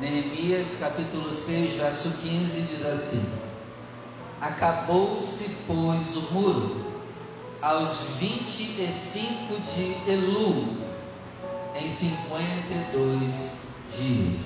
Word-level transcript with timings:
Neemias 0.00 0.76
capítulo 0.78 1.34
6, 1.34 1.72
verso 1.72 2.10
15 2.22 2.60
diz 2.60 2.86
assim: 2.86 3.24
Acabou-se, 4.40 5.56
pois, 5.66 6.16
o 6.16 6.32
muro 6.32 6.86
aos 7.60 8.02
25 8.20 9.60
de 9.74 9.96
Elu, 10.08 10.76
em 11.74 11.90
52 11.90 13.56
dias. 13.98 14.38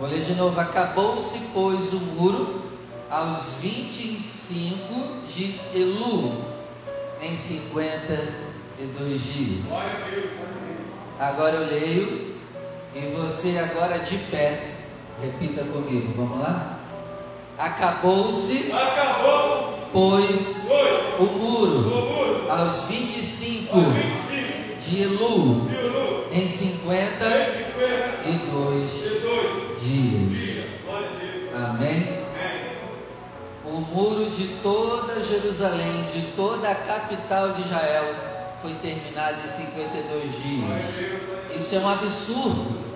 Vou 0.00 0.08
ler 0.08 0.24
de 0.24 0.34
novo: 0.34 0.58
Acabou-se, 0.58 1.38
pois, 1.54 1.92
o 1.92 2.00
muro 2.00 2.62
aos 3.08 3.54
25 3.60 5.24
de 5.28 5.54
Elu, 5.72 6.42
em 7.22 7.36
52 7.36 9.22
dias. 9.22 9.64
Agora 11.20 11.54
eu 11.54 11.66
leio 11.68 12.27
e 12.94 13.00
você 13.16 13.58
agora 13.58 13.98
de 13.98 14.16
pé, 14.30 14.60
repita 15.22 15.62
comigo, 15.64 16.12
vamos 16.16 16.40
lá? 16.40 16.78
Acabou-se, 17.58 18.72
Acabou, 18.72 19.78
pois, 19.92 20.66
pois, 20.66 21.18
o 21.18 21.24
muro. 21.24 21.78
o 21.78 22.16
muro, 22.16 22.50
aos 22.50 22.84
25 22.84 23.76
aos 23.76 23.94
25 23.94 24.80
de 24.80 25.06
Ulu, 25.06 25.68
em 26.32 26.44
em 26.44 26.48
52 26.48 27.58
52 28.24 29.80
dias. 29.80 30.48
Amém. 31.54 32.18
O 33.64 33.80
muro 33.80 34.30
de 34.30 34.46
toda 34.62 35.22
Jerusalém, 35.24 36.04
de 36.12 36.22
toda 36.36 36.70
a 36.70 36.74
capital 36.74 37.52
de 37.52 37.62
Israel, 37.62 38.14
foi 38.60 38.74
terminado 38.74 39.38
em 39.44 39.48
52 39.48 40.42
dias. 40.42 41.60
Isso 41.60 41.76
é 41.76 41.78
um 41.78 41.88
absurdo. 41.88 42.88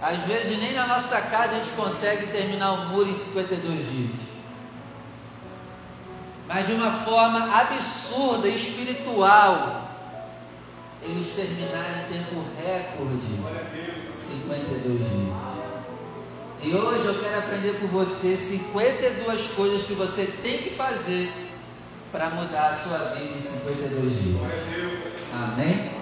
Às 0.00 0.18
vezes 0.26 0.58
nem 0.58 0.72
na 0.74 0.86
nossa 0.86 1.20
casa 1.20 1.56
a 1.56 1.58
gente 1.58 1.70
consegue 1.70 2.26
terminar 2.28 2.72
o 2.72 2.86
muro 2.86 3.08
em 3.08 3.14
52 3.14 3.90
dias. 3.90 4.10
Mas 6.46 6.66
de 6.66 6.72
uma 6.72 6.92
forma 7.04 7.54
absurda, 7.54 8.48
espiritual, 8.48 9.88
eles 11.02 11.30
terminaram 11.30 12.00
em 12.00 12.12
tempo 12.12 12.44
recorde 12.64 13.88
52 14.16 14.98
dias. 14.98 15.48
E 16.62 16.74
hoje 16.74 17.06
eu 17.06 17.20
quero 17.20 17.38
aprender 17.38 17.78
com 17.80 17.86
você 17.88 18.36
52 18.36 19.48
coisas 19.48 19.84
que 19.84 19.94
você 19.94 20.26
tem 20.42 20.58
que 20.58 20.70
fazer 20.70 21.32
para 22.12 22.30
mudar 22.30 22.70
a 22.70 22.74
sua 22.74 23.14
vida 23.14 23.36
em 23.36 23.40
52 23.40 24.22
dias. 24.22 24.40
Amém? 25.34 25.92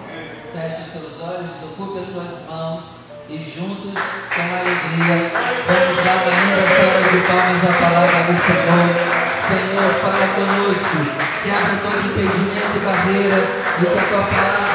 Feche 0.53 0.89
seus 0.89 1.21
olhos, 1.21 1.51
desocupe 1.59 1.99
as 1.99 2.07
suas 2.13 2.47
mãos 2.49 3.07
e 3.29 3.37
juntos, 3.43 3.91
com 3.91 4.41
alegria, 4.41 5.31
vamos 5.67 5.97
dar 6.03 6.15
uma 6.23 6.31
linda 6.31 6.63
salva 6.63 7.03
de 7.11 7.19
palmas 7.27 7.59
à 7.59 7.73
palavra 7.83 8.19
do 8.23 8.35
Senhor. 8.39 8.87
Senhor, 9.47 9.89
fala 10.01 10.27
conosco, 10.35 10.99
quebra 11.43 11.75
todo 11.83 11.99
impedimento 12.07 12.75
e 12.75 12.85
barreira, 12.85 13.39
e 13.77 13.85
que 13.85 13.99
a 13.99 14.03
tua 14.07 14.23
palavra 14.23 14.67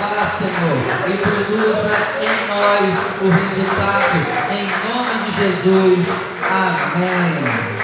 vá, 0.00 0.26
Senhor, 0.38 0.78
e 1.08 1.18
produza 1.18 1.96
em 2.22 2.36
nós 2.48 2.94
o 3.20 3.28
resultado, 3.28 4.16
em 4.52 4.66
nome 4.88 5.14
de 5.24 5.32
Jesus. 5.40 6.06
Amém. 6.48 7.74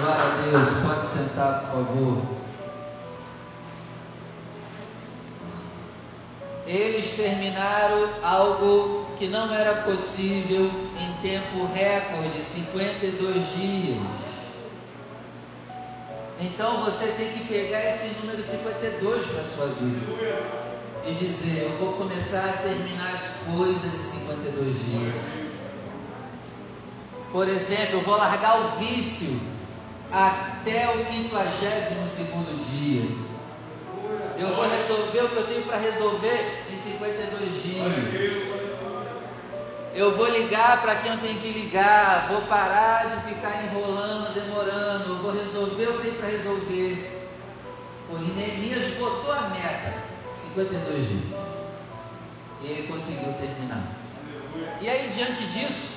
Glória 0.00 0.24
a 0.24 0.42
Deus. 0.42 0.68
Pode 0.84 1.03
favor. 1.74 2.22
Eles 6.66 7.10
terminaram 7.10 8.08
algo 8.22 9.06
que 9.18 9.26
não 9.26 9.52
era 9.52 9.82
possível 9.82 10.70
em 10.98 11.12
tempo 11.20 11.66
recorde 11.74 12.42
52 12.42 13.34
dias. 13.56 13.98
Então 16.40 16.84
você 16.84 17.06
tem 17.16 17.32
que 17.32 17.44
pegar 17.44 17.84
esse 17.90 18.14
número 18.20 18.42
52 18.42 19.26
para 19.26 19.40
a 19.40 19.44
sua 19.44 19.66
vida 19.66 20.44
e 21.06 21.12
dizer: 21.12 21.64
Eu 21.64 21.78
vou 21.78 21.92
começar 21.94 22.44
a 22.44 22.62
terminar 22.62 23.14
as 23.14 23.54
coisas 23.54 23.84
em 23.84 24.18
52 24.20 24.74
dias. 24.84 25.14
Por 27.30 27.48
exemplo, 27.48 27.98
eu 27.98 28.02
vou 28.02 28.16
largar 28.16 28.60
o 28.60 28.68
vício 28.78 29.53
até 30.12 30.88
o 30.90 31.04
52 31.04 32.08
segundo 32.08 32.64
dia. 32.70 33.24
Eu 34.38 34.54
vou 34.54 34.68
resolver 34.68 35.20
o 35.20 35.28
que 35.28 35.36
eu 35.36 35.46
tenho 35.46 35.62
para 35.62 35.76
resolver 35.76 36.64
em 36.70 36.76
52 36.76 37.62
dias. 37.62 38.54
Eu 39.94 40.16
vou 40.16 40.28
ligar 40.28 40.82
para 40.82 40.96
quem 40.96 41.12
eu 41.12 41.18
tenho 41.18 41.38
que 41.38 41.50
ligar. 41.50 42.26
Vou 42.28 42.42
parar 42.42 43.04
de 43.06 43.34
ficar 43.34 43.62
enrolando, 43.64 44.34
demorando. 44.34 45.08
Eu 45.08 45.16
vou 45.18 45.32
resolver 45.32 45.86
o 45.86 45.92
que 45.92 46.02
tenho 46.02 46.14
para 46.16 46.28
resolver. 46.28 47.28
O 48.10 48.18
Neemias 48.18 48.94
botou 48.94 49.32
a 49.32 49.48
meta: 49.50 49.94
52 50.32 51.08
dias. 51.08 51.22
E 52.60 52.66
ele 52.66 52.88
conseguiu 52.88 53.32
terminar. 53.34 53.84
E 54.80 54.88
aí, 54.88 55.10
diante 55.14 55.44
disso, 55.46 55.93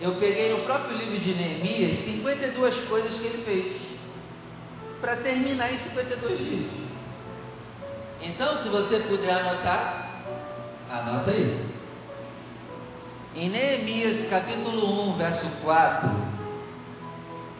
eu 0.00 0.14
peguei 0.16 0.52
no 0.52 0.62
próprio 0.64 0.96
livro 0.96 1.18
de 1.18 1.32
Neemias 1.34 1.96
52 1.96 2.80
coisas 2.86 3.18
que 3.18 3.26
ele 3.26 3.44
fez 3.44 3.76
para 5.00 5.16
terminar 5.16 5.72
em 5.72 5.78
52 5.78 6.38
dias. 6.38 6.70
Então, 8.22 8.58
se 8.58 8.68
você 8.68 8.98
puder 9.00 9.30
anotar, 9.30 10.24
anota 10.90 11.30
aí. 11.30 11.66
Em 13.34 13.48
Neemias 13.48 14.28
capítulo 14.28 15.10
1, 15.10 15.16
verso 15.16 15.46
4, 15.62 16.08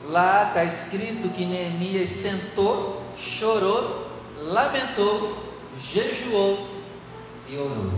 lá 0.09 0.49
está 0.49 0.65
escrito 0.65 1.29
que 1.35 1.45
Neemias 1.45 2.11
sentou, 2.11 3.03
chorou, 3.17 4.11
lamentou, 4.39 5.37
jejuou 5.79 6.69
e 7.49 7.57
orou. 7.57 7.93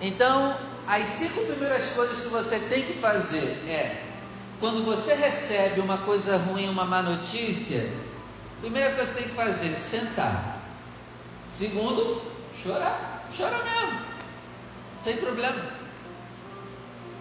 Então, 0.00 0.56
as 0.90 1.06
cinco 1.06 1.46
primeiras 1.46 1.90
coisas 1.90 2.20
que 2.20 2.28
você 2.28 2.58
tem 2.58 2.82
que 2.82 2.94
fazer 2.94 3.46
é 3.68 4.04
quando 4.58 4.84
você 4.84 5.14
recebe 5.14 5.80
uma 5.80 5.98
coisa 5.98 6.36
ruim, 6.36 6.68
uma 6.68 6.84
má 6.84 7.00
notícia, 7.00 7.88
primeira 8.60 8.96
coisa 8.96 9.12
que 9.12 9.18
você 9.18 9.22
tem 9.22 9.28
que 9.28 9.36
fazer, 9.36 9.72
sentar. 9.76 10.58
Segundo, 11.48 12.20
chorar. 12.60 13.28
Chora 13.36 13.62
mesmo. 13.62 14.00
Sem 15.00 15.16
problema. 15.18 15.62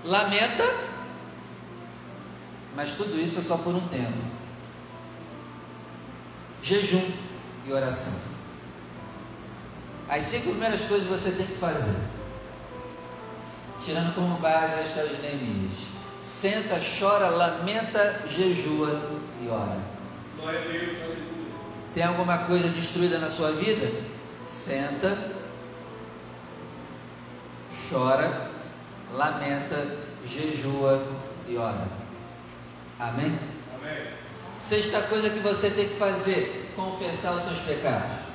Lamenta, 0.03 0.65
mas 2.75 2.95
tudo 2.95 3.21
isso 3.21 3.39
é 3.39 3.43
só 3.43 3.55
por 3.55 3.75
um 3.75 3.87
tempo. 3.89 4.17
Jejum 6.63 7.07
e 7.67 7.71
oração. 7.71 8.19
As 10.09 10.25
cinco 10.25 10.49
primeiras 10.49 10.81
coisas 10.81 11.07
você 11.07 11.31
tem 11.33 11.45
que 11.45 11.57
fazer. 11.57 12.18
Tirando 13.79 14.13
como 14.13 14.37
base 14.37 14.73
a 14.73 14.81
história 14.83 15.09
de 15.09 15.21
Neemias 15.21 15.89
senta, 16.29 16.79
chora, 16.79 17.29
lamenta, 17.29 18.21
jejua 18.29 19.01
e 19.41 19.49
ora. 19.49 19.77
Tem 21.93 22.03
alguma 22.03 22.37
coisa 22.39 22.67
destruída 22.69 23.17
na 23.17 23.29
sua 23.29 23.51
vida? 23.51 23.91
Senta, 24.43 25.17
chora, 27.89 28.51
lamenta, 29.11 29.97
jejua 30.25 31.03
e 31.47 31.57
ora. 31.57 31.87
Amém? 32.99 33.37
Amém. 33.75 34.07
Sexta 34.59 35.01
coisa 35.03 35.29
que 35.29 35.39
você 35.39 35.69
tem 35.71 35.89
que 35.89 35.95
fazer: 35.95 36.71
confessar 36.75 37.33
os 37.33 37.43
seus 37.43 37.59
pecados. 37.59 38.28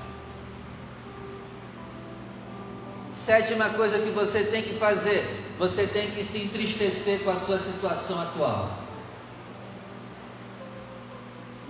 Sétima 3.25 3.71
coisa 3.71 3.99
que 4.01 4.11
você 4.11 4.45
tem 4.45 4.63
que 4.63 4.75
fazer: 4.75 5.25
você 5.59 5.87
tem 5.87 6.11
que 6.11 6.23
se 6.23 6.39
entristecer 6.39 7.21
com 7.21 7.31
a 7.31 7.37
sua 7.37 7.59
situação 7.59 8.21
atual. 8.21 8.79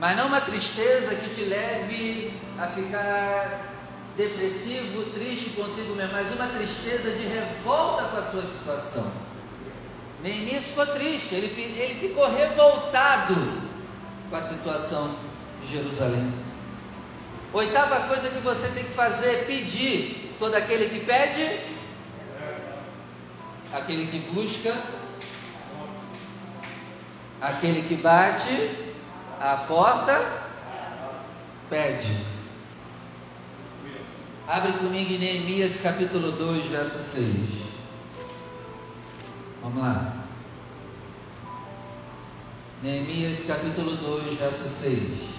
Mas 0.00 0.16
não 0.16 0.26
uma 0.26 0.40
tristeza 0.40 1.14
que 1.14 1.32
te 1.32 1.44
leve 1.44 2.32
a 2.58 2.66
ficar 2.66 3.72
depressivo, 4.16 5.10
triste 5.12 5.50
consigo 5.50 5.94
mesmo, 5.94 6.12
mas 6.12 6.34
uma 6.34 6.48
tristeza 6.48 7.10
de 7.12 7.24
revolta 7.24 8.02
com 8.08 8.16
a 8.16 8.22
sua 8.22 8.42
situação. 8.42 9.12
Neemias 10.24 10.64
ficou 10.64 10.86
triste, 10.86 11.36
ele, 11.36 11.46
ele 11.78 12.00
ficou 12.00 12.34
revoltado 12.34 13.36
com 14.28 14.36
a 14.36 14.40
situação 14.40 15.14
de 15.62 15.70
Jerusalém. 15.70 16.32
Oitava 17.52 18.08
coisa 18.08 18.28
que 18.28 18.40
você 18.40 18.66
tem 18.68 18.82
que 18.82 18.90
fazer 18.90 19.30
é 19.30 19.44
pedir. 19.44 20.23
Todo 20.38 20.54
aquele 20.56 20.88
que 20.88 21.04
pede, 21.04 21.60
aquele 23.72 24.06
que 24.06 24.18
busca, 24.32 24.74
aquele 27.40 27.82
que 27.82 27.94
bate, 27.94 28.70
a 29.40 29.56
porta 29.68 30.20
pede. 31.70 32.24
Abre 34.46 34.72
comigo 34.72 35.12
em 35.12 35.18
Neemias 35.18 35.80
capítulo 35.80 36.32
2, 36.32 36.66
verso 36.66 36.98
6. 36.98 37.26
Vamos 39.62 39.82
lá. 39.82 40.24
Neemias 42.82 43.44
capítulo 43.46 43.96
2, 43.96 44.36
verso 44.36 44.68
6. 44.68 45.33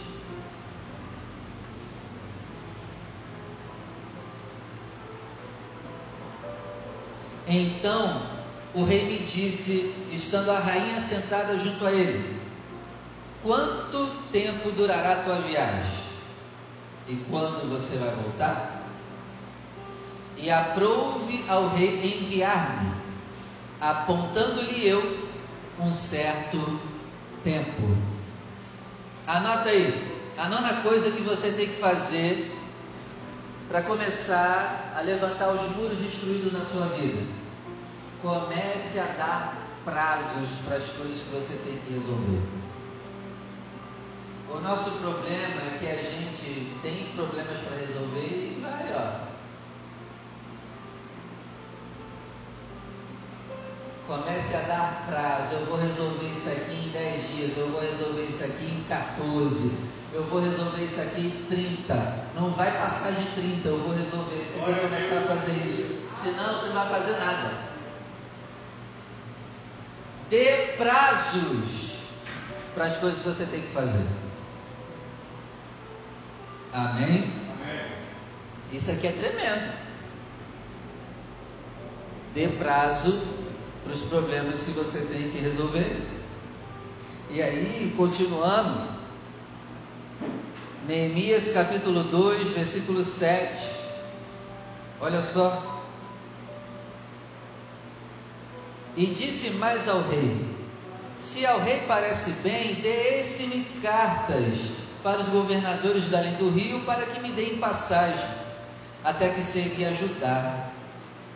Então 7.47 8.21
o 8.73 8.83
rei 8.83 9.05
me 9.05 9.19
disse, 9.19 9.93
estando 10.11 10.51
a 10.51 10.59
rainha 10.59 10.99
sentada 10.99 11.57
junto 11.59 11.85
a 11.85 11.91
ele: 11.91 12.39
Quanto 13.43 14.07
tempo 14.31 14.71
durará 14.71 15.13
a 15.13 15.23
tua 15.23 15.35
viagem? 15.41 16.05
E 17.07 17.15
quando 17.29 17.69
você 17.69 17.97
vai 17.97 18.09
voltar? 18.09 18.83
E 20.37 20.51
aprouve 20.51 21.45
ao 21.47 21.69
rei 21.69 22.19
enviar-me, 22.19 22.91
apontando-lhe 23.79 24.87
eu 24.87 25.29
um 25.79 25.93
certo 25.93 26.79
tempo. 27.43 27.95
Anota 29.27 29.69
aí, 29.69 30.33
a 30.37 30.49
nona 30.49 30.81
coisa 30.81 31.11
que 31.11 31.21
você 31.21 31.51
tem 31.51 31.67
que 31.67 31.79
fazer 31.79 32.51
para 33.67 33.81
começar 33.81 34.93
a 34.95 35.01
levantar 35.01 35.49
os 35.49 35.75
muros 35.75 35.97
destruídos 35.99 36.53
na 36.53 36.63
sua 36.63 36.87
vida. 36.87 37.23
Comece 38.21 38.99
a 38.99 39.05
dar 39.17 39.57
prazos 39.83 40.49
para 40.65 40.77
as 40.77 40.85
coisas 40.89 41.21
que 41.21 41.29
você 41.29 41.57
tem 41.63 41.77
que 41.77 41.93
resolver. 41.93 42.41
O 44.49 44.59
nosso 44.59 44.91
problema 44.91 45.61
é 45.61 45.77
que 45.79 45.87
a 45.87 45.95
gente 45.95 46.77
tem 46.81 47.11
problemas 47.15 47.59
para 47.59 47.77
resolver 47.77 48.27
e 48.27 48.61
vai, 48.61 48.93
ó. 48.95 49.35
Comece 54.07 54.55
a 54.55 54.61
dar 54.61 55.05
prazo. 55.07 55.55
Eu 55.55 55.65
vou 55.65 55.77
resolver 55.77 56.27
isso 56.27 56.49
aqui 56.49 56.85
em 56.85 56.89
10 56.89 57.35
dias. 57.35 57.57
Eu 57.57 57.69
vou 57.69 57.81
resolver 57.81 58.23
isso 58.23 58.43
aqui 58.43 58.65
em 58.65 58.83
14. 58.87 59.94
Eu 60.15 60.23
vou 60.27 60.39
resolver 60.39 60.81
isso 60.81 61.01
aqui 61.01 61.27
em 61.27 61.45
30. 61.49 61.93
Não 62.35 62.51
vai 62.51 62.71
passar 62.71 63.11
de 63.11 63.25
30. 63.31 63.67
Eu 63.67 63.77
vou 63.79 63.93
resolver. 63.93 64.45
Você 64.47 64.59
tem 64.63 64.73
que 64.73 64.79
começar 64.79 65.17
a 65.17 65.21
fazer 65.23 65.51
isso. 65.67 66.07
Senão 66.13 66.53
você 66.53 66.67
não 66.67 66.75
vai 66.75 67.01
fazer 67.01 67.19
nada. 67.19 67.51
Dê 70.29 70.73
prazos 70.77 71.97
para 72.73 72.85
as 72.85 72.97
coisas 72.97 73.19
que 73.19 73.27
você 73.27 73.45
tem 73.45 73.61
que 73.61 73.73
fazer. 73.73 74.07
Amém? 76.71 77.29
Amém. 77.51 77.85
Isso 78.71 78.91
aqui 78.91 79.07
é 79.07 79.11
tremendo. 79.11 79.73
Dê 82.33 82.47
prazo 82.47 83.21
para 83.83 83.91
os 83.91 84.01
problemas 84.03 84.59
que 84.59 84.71
você 84.71 84.99
tem 85.07 85.29
que 85.29 85.39
resolver. 85.39 86.01
E 87.29 87.41
aí, 87.41 87.93
continuando, 87.97 88.94
Neemias 90.87 91.51
capítulo 91.51 92.03
2, 92.03 92.49
versículo 92.49 93.03
7. 93.03 93.49
Olha 95.01 95.19
só. 95.19 95.81
E 98.95 99.07
disse 99.07 99.51
mais 99.51 99.89
ao 99.89 100.01
rei: 100.01 100.45
Se 101.19 101.43
ao 101.43 101.59
rei 101.59 101.81
parece 101.87 102.33
bem, 102.43 102.75
dê-se-me 102.75 103.65
cartas 103.81 104.59
para 105.01 105.21
os 105.21 105.29
governadores 105.29 106.07
da 106.09 106.21
do 106.21 106.51
rio, 106.51 106.79
para 106.81 107.03
que 107.07 107.19
me 107.19 107.31
deem 107.31 107.57
passagem, 107.57 108.23
até 109.03 109.29
que 109.29 109.41
seria 109.41 109.89
ajudar. 109.89 110.71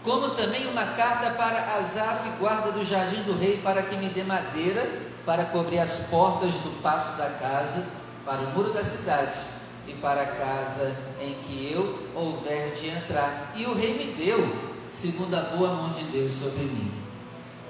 Como 0.04 0.30
também 0.30 0.68
uma 0.68 0.86
carta 0.94 1.32
para 1.32 1.76
Asaf, 1.80 2.30
guarda 2.40 2.72
do 2.72 2.86
jardim 2.86 3.24
do 3.24 3.36
rei, 3.36 3.60
para 3.64 3.82
que 3.82 3.96
me 3.96 4.10
dê 4.10 4.24
madeira 4.24 4.88
para 5.26 5.46
cobrir 5.46 5.80
as 5.80 6.08
portas 6.08 6.54
do 6.54 6.82
passo 6.84 7.18
da 7.18 7.32
casa, 7.32 7.84
para 8.30 8.42
o 8.42 8.52
muro 8.52 8.72
da 8.72 8.84
cidade 8.84 9.40
e 9.88 9.94
para 9.94 10.22
a 10.22 10.28
casa 10.28 10.96
em 11.20 11.34
que 11.46 11.74
eu 11.74 11.98
houver 12.14 12.76
de 12.76 12.90
entrar. 12.90 13.52
E 13.56 13.66
o 13.66 13.74
rei 13.74 13.98
me 13.98 14.14
deu, 14.24 14.56
segundo 14.92 15.34
a 15.34 15.42
boa 15.42 15.70
mão 15.70 15.90
de 15.94 16.04
Deus 16.04 16.36
sobre 16.36 16.64
mim. 16.64 16.92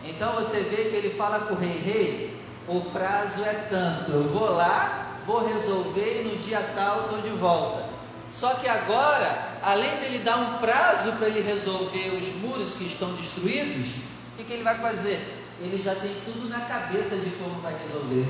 Então 0.03 0.33
você 0.33 0.59
vê 0.59 0.89
que 0.89 0.97
ele 0.97 1.15
fala 1.17 1.39
com 1.45 1.53
o 1.53 1.57
rei: 1.57 1.79
Rei, 1.79 2.41
o 2.67 2.81
prazo 2.91 3.41
é 3.45 3.53
tanto, 3.69 4.11
eu 4.11 4.23
vou 4.23 4.51
lá 4.51 5.05
vou 5.29 5.47
resolver 5.47 6.21
e 6.21 6.27
no 6.27 6.43
dia 6.43 6.59
tal 6.75 7.03
estou 7.03 7.21
de 7.21 7.29
volta. 7.37 7.85
Só 8.31 8.55
que 8.55 8.67
agora, 8.67 9.59
além 9.61 9.95
dele 9.97 10.19
dar 10.19 10.37
um 10.37 10.57
prazo 10.57 11.13
para 11.13 11.27
ele 11.27 11.41
resolver 11.41 12.17
os 12.19 12.27
muros 12.41 12.73
que 12.73 12.85
estão 12.85 13.13
destruídos, 13.13 13.93
o 14.33 14.37
que, 14.37 14.43
que 14.43 14.53
ele 14.53 14.63
vai 14.63 14.75
fazer? 14.79 15.19
Ele 15.61 15.79
já 15.79 15.93
tem 15.93 16.15
tudo 16.25 16.49
na 16.49 16.61
cabeça 16.61 17.15
de 17.15 17.29
como 17.31 17.61
vai 17.61 17.75
resolver. 17.85 18.25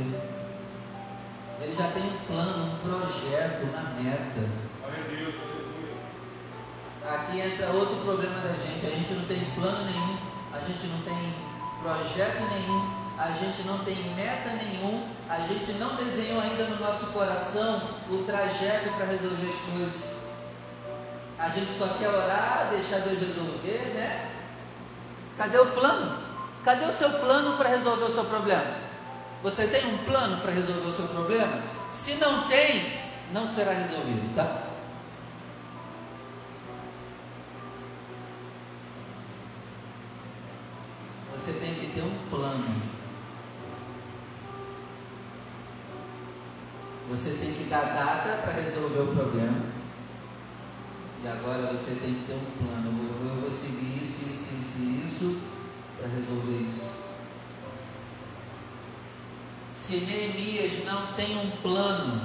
Ele 1.62 1.76
já 1.76 1.88
tem 1.92 2.04
um 2.04 2.18
plano, 2.26 2.66
um 2.66 2.78
projeto, 2.78 3.64
uma 3.64 4.02
meta. 4.02 4.50
Aqui 7.06 7.42
entra 7.42 7.72
outro 7.72 7.98
problema 7.98 8.40
da 8.40 8.54
gente. 8.54 8.86
A 8.86 8.90
gente 8.90 9.14
não 9.14 9.26
tem 9.26 9.44
plano 9.56 9.86
nenhum, 9.86 10.18
a 10.54 10.60
gente 10.60 10.88
não 10.88 11.02
tem 11.02 11.34
projeto 11.82 12.40
nenhum, 12.50 13.00
a 13.18 13.32
gente 13.32 13.64
não 13.68 13.80
tem 13.80 13.96
meta 14.16 14.50
nenhum, 14.52 15.06
a 15.30 15.40
gente 15.40 15.74
não 15.74 15.96
desenhou 15.96 16.40
ainda 16.42 16.64
no 16.64 16.80
nosso 16.80 17.08
coração 17.08 17.82
o 18.10 18.24
trajeto 18.26 18.90
para 18.96 19.08
resolver 19.08 19.50
as 19.50 19.74
coisas. 19.74 20.10
A 21.38 21.50
gente 21.50 21.78
só 21.78 21.88
quer 22.00 22.10
orar, 22.10 22.70
deixar 22.72 23.00
Deus 23.00 23.20
resolver, 23.20 23.94
né? 23.96 24.30
Cadê 25.38 25.58
o 25.58 25.66
plano? 25.68 26.18
Cadê 26.64 26.86
o 26.86 26.92
seu 26.92 27.10
plano 27.12 27.58
para 27.58 27.70
resolver 27.70 28.06
o 28.06 28.14
seu 28.14 28.26
problema? 28.26 28.89
Você 29.42 29.68
tem 29.68 29.86
um 29.86 29.98
plano 30.00 30.42
para 30.42 30.52
resolver 30.52 30.88
o 30.88 30.92
seu 30.92 31.08
problema? 31.08 31.62
Se 31.92 32.16
não 32.16 32.48
tem, 32.48 33.00
não 33.32 33.48
será 33.48 33.72
resolvido, 33.72 34.36
tá? 34.36 34.64
Você 41.34 41.54
tem 41.54 41.74
que 41.76 41.88
ter 41.88 42.02
um 42.02 42.30
plano 42.30 42.90
Você 47.10 47.32
tem 47.42 47.54
que 47.56 47.64
dar 47.64 47.86
data 47.86 48.44
para 48.44 48.54
resolver 48.54 49.00
o 49.00 49.16
problema. 49.16 49.64
E 51.24 51.28
agora 51.28 51.72
você 51.74 51.96
tem 51.96 52.14
que 52.14 52.26
ter 52.28 52.34
um 52.34 52.68
plano. 52.68 52.94
Eu 53.28 53.42
vou, 53.42 53.50
seguir 53.50 54.04
isso, 54.04 54.30
isso, 54.30 54.54
isso, 54.54 54.82
isso 55.04 55.42
para 55.98 56.08
resolver 56.08 56.70
isso. 56.70 57.09
Se 59.90 60.02
Neemias 60.02 60.86
não 60.86 61.08
tem 61.14 61.36
um 61.36 61.50
plano, 61.64 62.22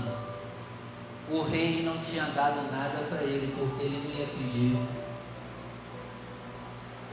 o 1.30 1.44
rei 1.44 1.82
não 1.82 1.96
tinha 2.02 2.24
dado 2.24 2.70
nada 2.70 3.06
para 3.08 3.22
ele, 3.22 3.54
porque 3.58 3.84
ele 3.84 4.06
não 4.06 4.20
ia 4.20 4.26
pedir. 4.26 4.76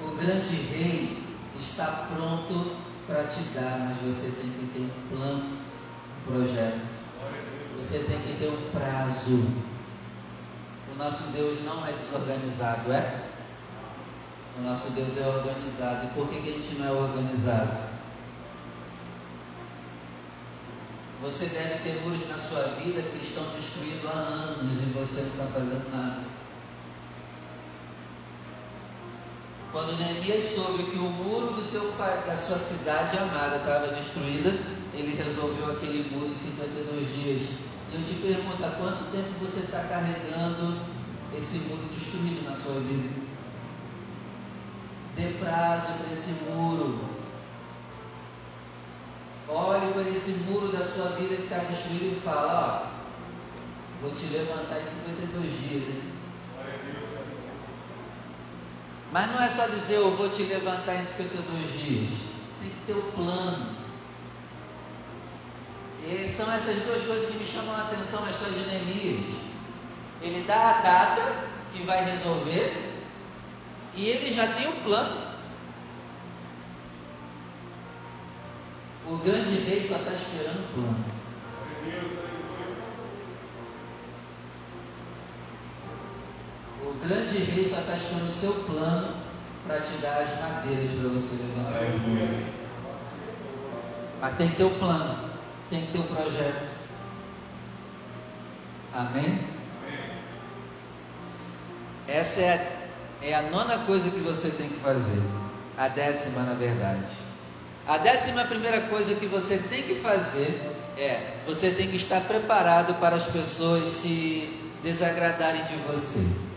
O 0.03 0.13
grande 0.17 0.53
rei 0.53 1.23
está 1.57 2.09
pronto 2.13 2.75
para 3.07 3.23
te 3.27 3.39
dar, 3.53 3.79
mas 3.79 4.13
você 4.13 4.41
tem 4.41 4.51
que 4.51 4.69
ter 4.73 4.81
um 4.81 5.15
plano, 5.15 5.57
um 6.17 6.33
projeto. 6.33 6.81
Você 7.77 7.99
tem 7.99 8.19
que 8.19 8.37
ter 8.37 8.49
um 8.49 8.71
prazo. 8.77 9.47
O 10.91 10.97
nosso 10.97 11.31
Deus 11.31 11.63
não 11.63 11.87
é 11.87 11.93
desorganizado, 11.93 12.91
é? 12.91 13.23
O 14.59 14.63
nosso 14.63 14.91
Deus 14.91 15.17
é 15.17 15.25
organizado. 15.27 16.07
E 16.07 16.09
por 16.09 16.27
que, 16.27 16.41
que 16.41 16.49
a 16.49 16.53
gente 16.57 16.75
não 16.77 16.87
é 16.87 16.91
organizado? 16.91 17.90
Você 21.21 21.45
deve 21.45 21.83
ter 21.83 22.01
muros 22.01 22.27
na 22.27 22.37
sua 22.37 22.63
vida 22.83 22.99
que 23.03 23.23
estão 23.23 23.43
destruídos 23.55 24.09
há 24.09 24.17
anos 24.17 24.73
e 24.81 24.85
você 24.91 25.21
não 25.21 25.29
está 25.29 25.45
fazendo 25.53 25.91
nada. 25.93 26.23
Quando 29.71 29.97
Neemias 29.99 30.43
soube 30.43 30.83
que 30.83 30.97
o 30.97 31.09
muro 31.09 31.53
do 31.53 31.61
seu, 31.61 31.91
da 31.91 32.35
sua 32.35 32.57
cidade 32.57 33.17
amada 33.19 33.57
estava 33.57 33.89
destruída, 33.89 34.49
ele 34.95 35.15
resolveu 35.15 35.71
aquele 35.71 36.09
muro 36.11 36.31
em 36.31 36.35
52 36.35 37.07
dias. 37.15 37.49
Eu 37.93 38.03
te 38.03 38.15
pergunto, 38.15 38.65
há 38.65 38.71
quanto 38.71 39.11
tempo 39.11 39.29
você 39.39 39.59
está 39.59 39.83
carregando 39.83 40.79
esse 41.37 41.69
muro 41.69 41.83
destruído 41.93 42.43
na 42.49 42.55
sua 42.55 42.79
vida? 42.81 43.09
Dê 45.15 45.37
prazo 45.39 45.93
para 45.99 46.13
esse 46.13 46.45
muro. 46.51 47.10
Olhe 49.53 49.91
para 49.93 50.09
esse 50.09 50.31
muro 50.49 50.69
da 50.69 50.85
sua 50.85 51.09
vida 51.09 51.35
que 51.35 51.43
está 51.43 51.57
destruído 51.57 52.17
e 52.17 52.21
fala, 52.23 52.87
ó, 52.87 54.01
vou 54.01 54.11
te 54.11 54.25
levantar 54.27 54.79
em 54.79 54.85
52 54.85 55.69
dias, 55.69 55.83
hein? 55.89 56.11
Mas 59.11 59.29
não 59.29 59.41
é 59.41 59.49
só 59.49 59.67
dizer 59.67 59.95
eu 59.95 60.15
vou 60.15 60.29
te 60.29 60.43
levantar 60.43 60.95
em 60.95 61.03
52 61.03 61.73
dias. 61.73 62.11
Tem 62.61 62.69
que 62.69 62.85
ter 62.87 62.93
o 62.93 62.99
um 62.99 63.11
plano. 63.11 63.75
E 66.07 66.27
são 66.27 66.51
essas 66.53 66.81
duas 66.83 67.03
coisas 67.03 67.29
que 67.29 67.37
me 67.37 67.45
chamam 67.45 67.75
a 67.75 67.81
atenção 67.81 68.21
na 68.21 68.31
história 68.31 68.53
de 68.53 68.67
Neemias. 68.67 69.35
Ele 70.21 70.45
dá 70.47 70.69
a 70.69 70.81
data 70.81 71.35
que 71.73 71.83
vai 71.83 72.05
resolver 72.05 72.89
e 73.95 74.05
ele 74.05 74.33
já 74.33 74.47
tem 74.47 74.67
um 74.69 74.79
plano. 74.83 75.30
O 79.11 79.17
grande 79.17 79.55
rei 79.65 79.85
só 79.85 79.97
está 79.97 80.13
esperando 80.13 80.63
o 80.63 80.73
plano. 80.73 81.05
O 86.81 86.93
grande 87.05 87.37
rei 87.39 87.69
só 87.69 87.79
está 87.79 87.93
esperando 87.97 88.29
o 88.29 88.31
seu 88.31 88.53
plano 88.53 89.15
para 89.67 89.81
te 89.81 89.97
dar 89.97 90.21
as 90.21 90.39
madeiras 90.39 90.91
para 90.91 91.09
você 91.09 91.43
levantar. 91.43 92.61
Mas 94.21 94.37
tem 94.37 94.49
que 94.49 94.55
ter 94.55 94.63
o 94.63 94.79
plano, 94.79 95.29
tem 95.69 95.85
que 95.87 95.91
ter 95.91 95.99
o 95.99 96.03
projeto. 96.03 96.69
Amém? 98.93 99.45
Essa 102.07 102.39
é 102.39 102.79
a, 103.21 103.25
é 103.25 103.33
a 103.33 103.41
nona 103.41 103.77
coisa 103.79 104.09
que 104.09 104.21
você 104.21 104.51
tem 104.51 104.69
que 104.69 104.79
fazer. 104.79 105.21
A 105.77 105.89
décima, 105.89 106.43
na 106.43 106.53
verdade. 106.53 107.20
A 107.87 107.97
décima 107.97 108.45
primeira 108.45 108.81
coisa 108.81 109.15
que 109.15 109.25
você 109.25 109.57
tem 109.57 109.83
que 109.83 109.95
fazer 109.95 110.61
é: 110.97 111.37
você 111.47 111.71
tem 111.71 111.89
que 111.89 111.97
estar 111.97 112.21
preparado 112.21 112.93
para 112.99 113.15
as 113.15 113.25
pessoas 113.25 113.89
se 113.89 114.71
desagradarem 114.83 115.63
de 115.65 115.75
você. 115.87 116.51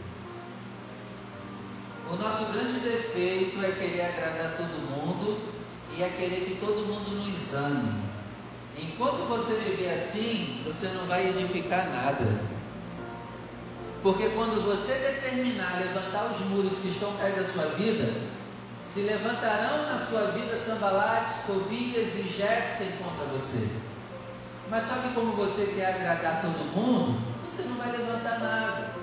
O 2.10 2.16
nosso 2.16 2.52
grande 2.52 2.80
defeito 2.80 3.64
é 3.64 3.72
querer 3.72 4.02
agradar 4.02 4.56
todo 4.56 4.90
mundo 4.90 5.40
e 5.96 6.02
é 6.02 6.08
querer 6.10 6.44
que 6.44 6.56
todo 6.60 6.86
mundo 6.86 7.10
nos 7.10 7.54
ame. 7.54 8.04
Enquanto 8.78 9.26
você 9.28 9.54
viver 9.54 9.94
assim, 9.94 10.62
você 10.64 10.88
não 10.88 11.06
vai 11.06 11.28
edificar 11.28 11.88
nada. 11.90 12.54
Porque 14.02 14.28
quando 14.30 14.62
você 14.66 14.92
determinar 14.92 15.80
levantar 15.80 16.30
os 16.30 16.40
muros 16.46 16.78
que 16.78 16.88
estão 16.88 17.10
perto 17.14 17.36
da 17.36 17.44
sua 17.44 17.66
vida, 17.68 18.12
se 18.94 19.00
levantarão 19.00 19.86
na 19.90 19.98
sua 19.98 20.28
vida 20.28 20.56
Sambalates, 20.56 21.44
Tobias 21.48 22.14
e 22.14 22.28
Gessem 22.28 22.92
contra 23.02 23.24
você. 23.24 23.68
Mas 24.70 24.86
só 24.86 24.94
que 24.94 25.12
como 25.12 25.32
você 25.32 25.66
quer 25.74 25.96
agradar 25.96 26.40
todo 26.40 26.72
mundo, 26.72 27.20
você 27.44 27.64
não 27.64 27.74
vai 27.74 27.90
levantar 27.90 28.38
nada. 28.38 28.94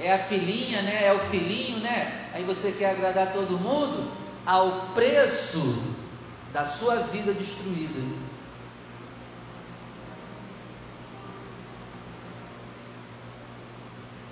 É 0.00 0.12
a 0.12 0.18
filhinha, 0.18 0.82
né? 0.82 1.04
É 1.06 1.12
o 1.12 1.20
filhinho, 1.20 1.78
né? 1.78 2.28
Aí 2.34 2.42
você 2.42 2.72
quer 2.72 2.90
agradar 2.90 3.32
todo 3.32 3.56
mundo 3.56 4.10
ao 4.44 4.88
preço 4.94 5.80
da 6.52 6.64
sua 6.64 6.96
vida 6.96 7.32
destruída. 7.32 8.00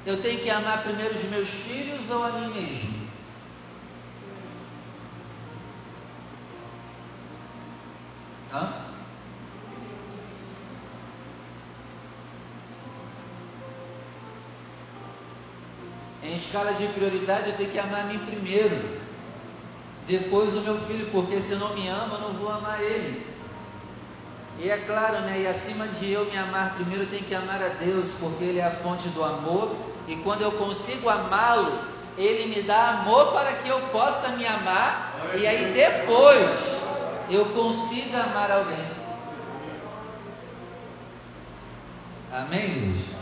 Eu 0.06 0.22
tenho 0.22 0.38
que 0.38 0.48
amar 0.48 0.84
primeiro 0.84 1.16
os 1.16 1.24
meus 1.24 1.48
filhos 1.48 2.08
ou 2.10 2.22
a 2.22 2.30
mim 2.30 2.54
mesmo? 2.54 3.08
Hã? 8.52 8.68
Em 16.22 16.36
escala 16.36 16.72
de 16.74 16.86
prioridade, 16.86 17.50
eu 17.50 17.56
tenho 17.56 17.72
que 17.72 17.78
amar 17.80 18.02
a 18.02 18.04
mim 18.04 18.20
primeiro. 18.20 19.00
Depois 20.06 20.56
o 20.56 20.60
meu 20.60 20.78
filho, 20.82 21.10
porque 21.10 21.42
se 21.42 21.54
eu 21.54 21.58
não 21.58 21.74
me 21.74 21.88
amo, 21.88 22.14
eu 22.14 22.20
não 22.20 22.32
vou 22.34 22.48
amar 22.48 22.80
ele. 22.80 23.35
E 24.58 24.70
é 24.70 24.78
claro, 24.78 25.20
né? 25.20 25.40
E 25.42 25.46
acima 25.46 25.86
de 25.86 26.10
eu 26.10 26.24
me 26.26 26.36
amar 26.36 26.74
primeiro, 26.74 27.04
eu 27.04 27.10
tenho 27.10 27.24
que 27.24 27.34
amar 27.34 27.62
a 27.62 27.68
Deus, 27.68 28.08
porque 28.18 28.44
Ele 28.44 28.58
é 28.58 28.64
a 28.64 28.70
fonte 28.70 29.08
do 29.10 29.22
amor. 29.22 29.76
E 30.08 30.16
quando 30.16 30.42
eu 30.42 30.52
consigo 30.52 31.08
amá-lo, 31.08 31.78
Ele 32.16 32.54
me 32.54 32.62
dá 32.62 32.88
amor 32.90 33.32
para 33.32 33.52
que 33.52 33.68
eu 33.68 33.80
possa 33.88 34.28
me 34.30 34.46
amar. 34.46 35.30
E 35.34 35.46
aí 35.46 35.72
depois 35.72 36.48
eu 37.28 37.44
consiga 37.46 38.22
amar 38.22 38.50
alguém. 38.50 38.86
Amém, 42.32 42.64
igreja? 42.64 43.16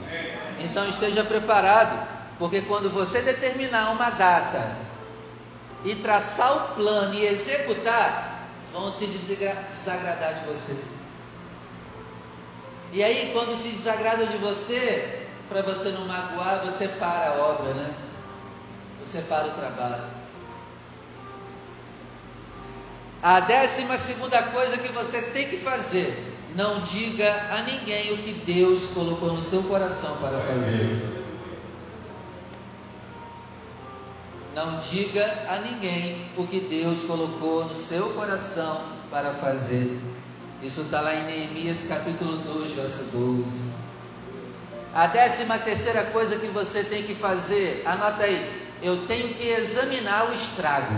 Então 0.60 0.88
esteja 0.88 1.24
preparado, 1.24 2.06
porque 2.38 2.62
quando 2.62 2.90
você 2.90 3.20
determinar 3.20 3.90
uma 3.90 4.10
data 4.10 4.76
e 5.84 5.94
traçar 5.96 6.56
o 6.56 6.74
plano 6.74 7.14
e 7.14 7.26
executar, 7.26 8.48
vão 8.72 8.90
se 8.90 9.06
desagradar 9.06 10.34
de 10.34 10.46
você. 10.46 10.93
E 12.94 13.02
aí, 13.02 13.30
quando 13.32 13.60
se 13.60 13.70
desagradam 13.70 14.24
de 14.28 14.36
você, 14.36 15.26
para 15.48 15.62
você 15.62 15.88
não 15.88 16.06
magoar, 16.06 16.64
você 16.64 16.86
para 16.86 17.30
a 17.30 17.34
obra, 17.42 17.74
né? 17.74 17.92
Você 19.02 19.20
para 19.22 19.48
o 19.48 19.50
trabalho. 19.50 20.04
A 23.20 23.40
décima 23.40 23.98
segunda 23.98 24.40
coisa 24.44 24.78
que 24.78 24.92
você 24.92 25.20
tem 25.22 25.48
que 25.48 25.56
fazer, 25.56 26.36
não 26.54 26.82
diga 26.82 27.28
a 27.50 27.62
ninguém 27.62 28.12
o 28.12 28.18
que 28.18 28.32
Deus 28.32 28.86
colocou 28.94 29.32
no 29.32 29.42
seu 29.42 29.64
coração 29.64 30.16
para 30.18 30.38
fazer. 30.38 31.24
Não 34.54 34.78
diga 34.78 35.24
a 35.48 35.56
ninguém 35.56 36.28
o 36.36 36.46
que 36.46 36.60
Deus 36.60 37.02
colocou 37.02 37.64
no 37.64 37.74
seu 37.74 38.10
coração 38.10 38.84
para 39.10 39.34
fazer. 39.34 40.13
Isso 40.62 40.82
está 40.82 41.00
lá 41.00 41.14
em 41.14 41.24
Neemias 41.24 41.86
capítulo 41.88 42.38
2, 42.38 42.72
verso 42.72 43.04
12. 43.12 43.72
A 44.94 45.08
décima 45.08 45.58
terceira 45.58 46.04
coisa 46.04 46.38
que 46.38 46.46
você 46.46 46.84
tem 46.84 47.02
que 47.02 47.14
fazer, 47.14 47.82
anota 47.84 48.22
aí, 48.22 48.64
eu 48.80 49.06
tenho 49.06 49.34
que 49.34 49.48
examinar 49.48 50.30
o 50.30 50.32
estrago. 50.32 50.94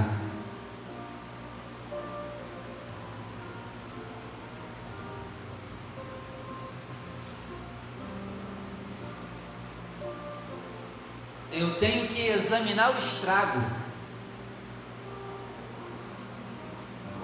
Eu 11.51 11.75
tenho 11.77 12.07
que 12.09 12.21
examinar 12.27 12.95
o 12.95 12.99
estrago. 12.99 13.86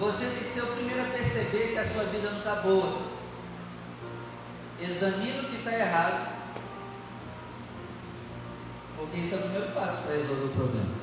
Você 0.03 0.25
tem 0.25 0.43
que 0.43 0.49
ser 0.49 0.63
o 0.63 0.67
primeiro 0.67 1.01
a 1.01 1.05
perceber 1.05 1.71
que 1.71 1.79
a 1.79 1.87
sua 1.87 2.03
vida 2.03 2.29
não 2.29 2.39
está 2.39 2.55
boa. 2.55 3.03
Examina 4.81 5.43
o 5.43 5.45
que 5.45 5.55
está 5.55 5.71
errado. 5.71 6.27
Porque 8.97 9.17
isso 9.19 9.35
é 9.35 9.37
o 9.37 9.41
primeiro 9.43 9.67
passo 9.71 10.01
para 10.01 10.15
resolver 10.17 10.43
o 10.43 10.49
problema. 10.49 10.93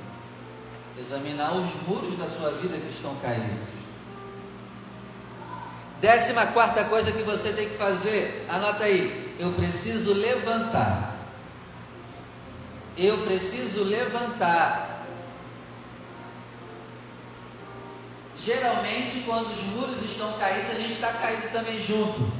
Examinar 0.99 1.55
os 1.55 1.75
muros 1.89 2.19
da 2.19 2.29
sua 2.29 2.51
vida 2.51 2.77
que 2.77 2.91
estão 2.91 3.17
caídos. 3.23 3.71
Décima 6.03 6.47
quarta 6.49 6.85
coisa 6.85 7.11
que 7.11 7.23
você 7.23 7.55
tem 7.55 7.71
que 7.71 7.79
fazer, 7.79 8.47
anota 8.51 8.85
aí. 8.85 9.35
Eu 9.41 9.53
preciso 9.53 10.13
levantar. 10.13 11.17
Eu 12.99 13.17
preciso 13.25 13.83
levantar 13.83 14.90
Geralmente, 18.45 19.23
quando 19.27 19.53
os 19.53 19.63
muros 19.65 20.03
estão 20.03 20.33
caídos, 20.35 20.75
a 20.75 20.79
gente 20.79 20.93
está 20.93 21.13
caído 21.13 21.49
também 21.53 21.83
junto. 21.83 22.33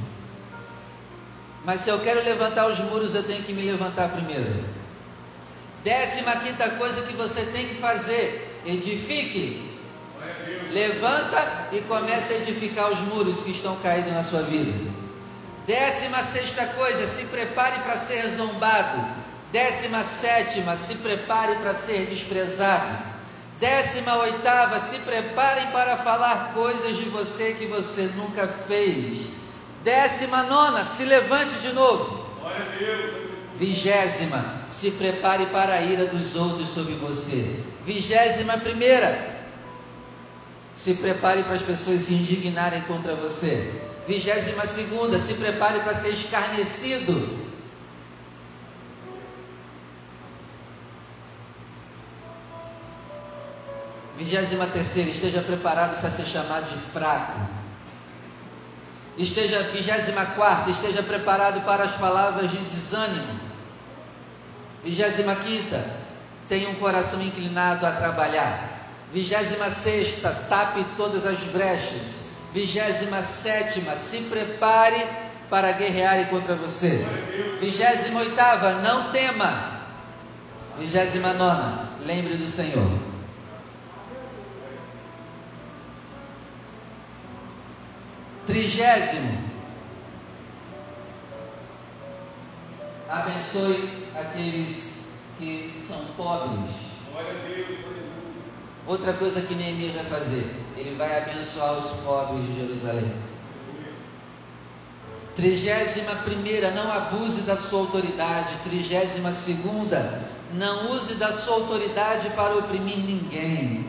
Mas 1.63 1.81
se 1.81 1.89
eu 1.89 1.99
quero 1.99 2.23
levantar 2.23 2.67
os 2.67 2.79
muros, 2.79 3.13
eu 3.13 3.23
tenho 3.23 3.43
que 3.43 3.53
me 3.53 3.61
levantar 3.61 4.09
primeiro. 4.09 4.65
Décima 5.83 6.35
quinta 6.37 6.69
coisa 6.71 7.03
que 7.03 7.13
você 7.13 7.43
tem 7.45 7.67
que 7.67 7.75
fazer: 7.75 8.61
edifique. 8.65 9.69
Levanta 10.71 11.67
e 11.71 11.81
comece 11.81 12.33
a 12.33 12.37
edificar 12.37 12.91
os 12.91 12.99
muros 13.01 13.41
que 13.41 13.51
estão 13.51 13.75
caídos 13.77 14.13
na 14.13 14.23
sua 14.23 14.41
vida. 14.41 14.73
Décima 15.67 16.23
sexta 16.23 16.65
coisa: 16.65 17.05
se 17.05 17.25
prepare 17.25 17.79
para 17.81 17.97
ser 17.97 18.27
zombado. 18.29 19.05
Décima 19.51 20.03
sétima: 20.03 20.75
se 20.77 20.95
prepare 20.95 21.55
para 21.55 21.75
ser 21.75 22.07
desprezado. 22.07 23.11
Décima 23.61 24.15
oitava, 24.17 24.79
se 24.79 24.97
preparem 24.97 25.67
para 25.67 25.95
falar 25.95 26.51
coisas 26.51 26.97
de 26.97 27.03
você 27.09 27.53
que 27.53 27.67
você 27.67 28.09
nunca 28.17 28.47
fez. 28.67 29.19
Décima 29.83 30.41
nona, 30.41 30.83
se 30.83 31.05
levante 31.05 31.59
de 31.59 31.71
novo. 31.71 32.25
Vigésima, 33.59 34.43
se 34.67 34.89
prepare 34.89 35.45
para 35.45 35.75
a 35.75 35.81
ira 35.81 36.07
dos 36.07 36.35
outros 36.35 36.69
sobre 36.69 36.95
você. 36.95 37.59
Vigésima 37.85 38.57
primeira, 38.57 39.43
se 40.75 40.95
prepare 40.95 41.43
para 41.43 41.53
as 41.53 41.61
pessoas 41.61 42.01
se 42.01 42.15
indignarem 42.15 42.81
contra 42.81 43.13
você. 43.13 43.71
Vigésima 44.07 44.65
segunda, 44.65 45.19
se 45.19 45.35
prepare 45.35 45.81
para 45.81 45.93
ser 45.93 46.09
escarnecido. 46.09 47.39
Vigésima 54.21 54.67
terceira, 54.67 55.09
esteja 55.09 55.41
preparado 55.41 55.99
para 55.99 56.11
ser 56.11 56.25
chamado 56.25 56.65
de 56.69 56.77
fraco. 56.93 57.39
Esteja, 59.17 59.63
vigésima 59.63 60.23
quarta, 60.27 60.69
esteja 60.69 61.01
preparado 61.01 61.65
para 61.65 61.85
as 61.85 61.95
palavras 61.95 62.51
de 62.51 62.57
desânimo. 62.57 63.39
Vigésima 64.83 65.35
quinta, 65.37 65.83
tenha 66.47 66.69
um 66.69 66.75
coração 66.75 67.19
inclinado 67.19 67.83
a 67.83 67.91
trabalhar. 67.93 68.87
Vigésima 69.11 69.71
sexta, 69.71 70.29
tape 70.47 70.85
todas 70.95 71.25
as 71.25 71.39
brechas. 71.39 72.29
Vigésima 72.53 73.23
sétima, 73.23 73.95
se 73.95 74.21
prepare 74.21 75.03
para 75.49 75.71
guerrear 75.71 76.29
contra 76.29 76.53
você. 76.53 77.03
Vigésima 77.59 78.19
oitava, 78.19 78.73
não 78.73 79.11
tema. 79.11 79.81
Vigésima 80.77 81.33
nona, 81.33 81.89
lembre 82.05 82.35
do 82.35 82.47
Senhor. 82.47 83.10
Trigésimo, 88.45 89.37
abençoe 93.07 94.07
aqueles 94.19 95.05
que 95.37 95.75
são 95.77 96.05
pobres. 96.17 96.75
Outra 98.87 99.13
coisa 99.13 99.41
que 99.41 99.53
Neemias 99.53 99.93
vai 99.93 100.05
fazer, 100.05 100.49
ele 100.75 100.95
vai 100.95 101.21
abençoar 101.21 101.73
os 101.73 101.91
pobres 102.01 102.45
de 102.47 102.55
Jerusalém. 102.55 103.11
Trigésima 105.35 106.15
primeira, 106.23 106.71
não 106.71 106.91
abuse 106.91 107.41
da 107.41 107.55
sua 107.55 107.81
autoridade. 107.81 108.53
Trigésima 108.63 109.31
segunda, 109.31 110.21
não 110.53 110.91
use 110.91 111.15
da 111.15 111.31
sua 111.31 111.55
autoridade 111.55 112.29
para 112.31 112.57
oprimir 112.57 112.97
ninguém. 112.97 113.85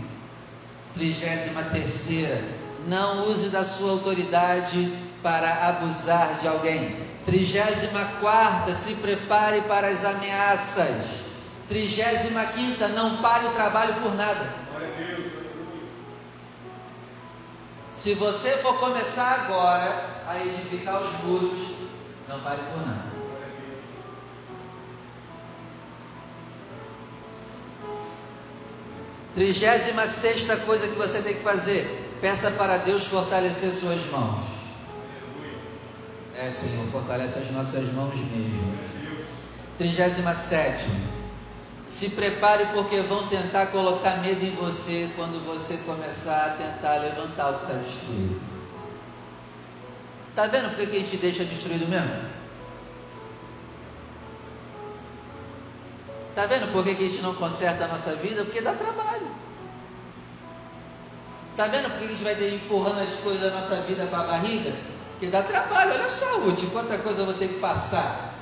Trigésima 0.94 1.62
terceira, 1.64 2.40
não 2.86 3.28
use 3.28 3.48
da 3.48 3.64
sua 3.64 3.92
autoridade 3.92 4.92
para 5.22 5.68
abusar 5.68 6.38
de 6.40 6.48
alguém. 6.48 6.96
Trigésima 7.24 8.04
quarta, 8.20 8.74
se 8.74 8.94
prepare 8.94 9.60
para 9.62 9.88
as 9.88 10.04
ameaças. 10.04 11.22
Trigésima 11.68 12.44
quinta, 12.46 12.88
não 12.88 13.18
pare 13.18 13.46
o 13.46 13.52
trabalho 13.52 13.94
por 14.02 14.14
nada. 14.14 14.62
Se 17.94 18.14
você 18.14 18.56
for 18.56 18.78
começar 18.80 19.44
agora 19.44 20.04
a 20.26 20.36
edificar 20.38 21.00
os 21.00 21.22
muros, 21.22 21.60
não 22.28 22.40
pare 22.40 22.60
por 22.72 22.84
nada. 22.84 23.12
Trigésima 29.34 30.06
sexta 30.08 30.56
coisa 30.58 30.86
que 30.88 30.94
você 30.94 31.22
tem 31.22 31.34
que 31.34 31.42
fazer: 31.42 32.11
peça 32.22 32.50
para 32.52 32.78
Deus 32.78 33.04
fortalecer 33.04 33.72
suas 33.72 34.06
mãos. 34.10 34.46
É, 36.34 36.50
Senhor, 36.50 36.86
fortalece 36.86 37.40
as 37.40 37.50
nossas 37.50 37.92
mãos 37.92 38.14
mesmo. 38.14 38.78
Trigésima 39.76 40.34
sétima 40.34 41.22
se 41.92 42.08
prepare 42.10 42.66
porque 42.72 43.00
vão 43.02 43.28
tentar 43.28 43.66
colocar 43.66 44.16
medo 44.22 44.42
em 44.42 44.54
você 44.54 45.10
quando 45.14 45.44
você 45.44 45.76
começar 45.84 46.46
a 46.46 46.50
tentar 46.50 46.94
levantar 46.96 47.50
o 47.50 47.58
que 47.58 47.64
está 47.64 47.74
destruído. 47.74 48.40
Está 50.30 50.46
vendo 50.46 50.74
por 50.74 50.86
que 50.86 50.96
a 50.96 51.00
gente 51.00 51.16
deixa 51.18 51.44
destruído 51.44 51.86
mesmo? 51.86 52.30
Está 56.30 56.46
vendo 56.46 56.72
por 56.72 56.82
que 56.82 56.90
a 56.90 56.94
gente 56.94 57.20
não 57.20 57.34
conserta 57.34 57.84
a 57.84 57.88
nossa 57.88 58.14
vida? 58.16 58.42
Porque 58.42 58.62
dá 58.62 58.72
trabalho. 58.72 59.28
Está 61.52 61.66
vendo 61.66 61.90
por 61.90 61.98
que 61.98 62.04
a 62.06 62.08
gente 62.08 62.24
vai 62.24 62.34
ter 62.34 62.54
empurrando 62.54 63.00
as 63.00 63.10
coisas 63.16 63.42
da 63.42 63.50
nossa 63.50 63.76
vida 63.82 64.06
com 64.06 64.16
a 64.16 64.22
barriga? 64.22 64.72
Porque 65.12 65.26
dá 65.26 65.42
trabalho. 65.42 65.92
Olha 65.92 66.08
só, 66.08 66.38
Ruth, 66.38 66.64
quanta 66.72 66.98
coisa 66.98 67.20
eu 67.20 67.26
vou 67.26 67.34
ter 67.34 67.48
que 67.48 67.60
passar. 67.60 68.32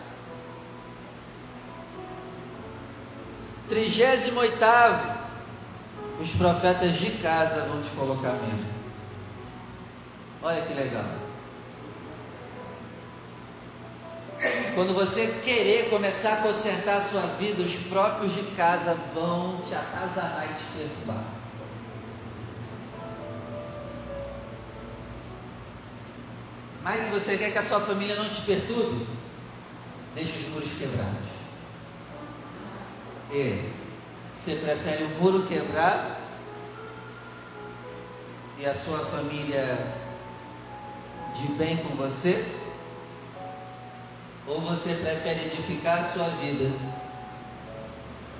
Trigésimo 3.68 4.40
oitavo, 4.40 5.18
os 6.20 6.30
profetas 6.30 6.98
de 6.98 7.10
casa 7.18 7.62
vão 7.62 7.82
te 7.82 7.90
colocar 7.90 8.32
mesmo. 8.32 8.66
Olha 10.42 10.62
que 10.62 10.74
legal. 10.74 11.04
Quando 14.74 14.94
você 14.94 15.26
querer 15.44 15.90
começar 15.90 16.34
a 16.34 16.36
consertar 16.36 16.96
a 16.96 17.00
sua 17.00 17.22
vida, 17.38 17.62
os 17.62 17.74
próprios 17.74 18.34
de 18.34 18.42
casa 18.56 18.96
vão 19.14 19.58
te 19.58 19.74
atazanar 19.74 20.46
e 20.50 20.54
te 20.54 20.64
perturbar. 20.78 21.39
Mas 26.90 27.02
se 27.02 27.10
você 27.10 27.38
quer 27.38 27.52
que 27.52 27.58
a 27.58 27.62
sua 27.62 27.78
família 27.82 28.16
não 28.16 28.28
te 28.28 28.40
perturbe, 28.40 29.06
deixe 30.12 30.32
os 30.32 30.48
muros 30.48 30.72
quebrados. 30.72 31.30
E 33.30 33.70
você 34.34 34.56
prefere 34.56 35.04
o 35.04 35.08
muro 35.10 35.46
quebrar 35.46 36.18
e 38.58 38.66
a 38.66 38.74
sua 38.74 39.06
família 39.06 39.78
de 41.36 41.52
bem 41.52 41.76
com 41.76 41.94
você? 41.94 42.44
Ou 44.48 44.60
você 44.60 44.92
prefere 44.94 45.46
edificar 45.46 46.00
a 46.00 46.02
sua 46.02 46.28
vida 46.42 46.72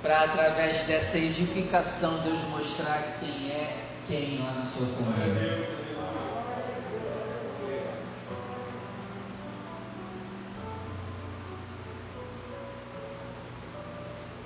para 0.01 0.25
através 0.25 0.85
dessa 0.87 1.17
edificação 1.17 2.17
Deus 2.23 2.41
mostrar 2.49 3.15
quem 3.21 3.49
é 3.49 3.85
quem 4.05 4.39
lá 4.39 4.51
na 4.51 4.65
sua 4.65 4.87
família? 4.87 5.80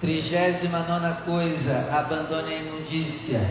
Trigésima 0.06 0.86
nona 0.88 1.18
coisa, 1.26 1.90
abandone 1.92 2.54
a 2.54 2.58
imundícia. 2.60 3.42